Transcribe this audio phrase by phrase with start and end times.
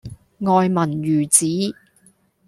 [0.39, 1.45] 愛民如子